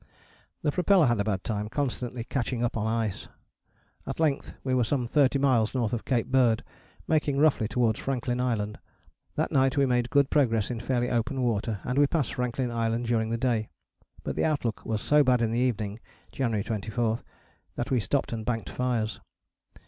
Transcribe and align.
"The 0.63 0.71
propeller 0.71 1.05
had 1.05 1.19
a 1.19 1.23
bad 1.23 1.43
time, 1.43 1.69
constantly 1.69 2.23
catching 2.23 2.63
up 2.63 2.75
on 2.75 2.87
ice. 2.87 3.27
At 4.07 4.19
length 4.19 4.55
we 4.63 4.73
were 4.73 4.83
some 4.83 5.05
thirty 5.05 5.37
miles 5.37 5.75
north 5.75 5.93
of 5.93 6.05
Cape 6.05 6.25
Bird 6.25 6.63
making 7.07 7.37
roughly 7.37 7.67
towards 7.67 7.99
Franklin 7.99 8.41
Island. 8.41 8.79
That 9.35 9.51
night 9.51 9.77
we 9.77 9.85
made 9.85 10.09
good 10.09 10.31
progress 10.31 10.71
in 10.71 10.79
fairly 10.79 11.11
open 11.11 11.43
water, 11.43 11.81
and 11.83 11.99
we 11.99 12.07
passed 12.07 12.33
Franklin 12.33 12.71
Island 12.71 13.05
during 13.05 13.29
the 13.29 13.37
day. 13.37 13.69
But 14.23 14.35
the 14.35 14.43
outlook 14.45 14.83
was 14.87 15.03
so 15.03 15.23
bad 15.23 15.39
in 15.39 15.51
the 15.51 15.59
evening 15.59 15.99
(January 16.31 16.63
24) 16.63 17.19
that 17.75 17.91
we 17.91 17.99
stopped 17.99 18.33
and 18.33 18.43
banked 18.43 18.71
fires. 18.71 19.19